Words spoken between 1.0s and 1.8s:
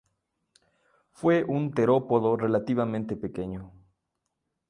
Fue un